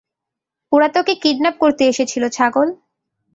ওরা 0.71 0.87
তোকে 0.87 1.13
কিডন্যাপ 1.15 1.55
করতে 1.57 1.83
এসেছিল, 1.87 2.23
ছাগল। 2.29 2.67